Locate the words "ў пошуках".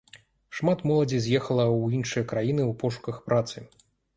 2.71-3.23